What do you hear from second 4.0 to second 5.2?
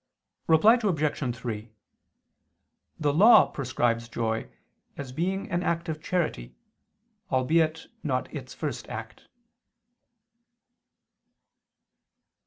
joy, as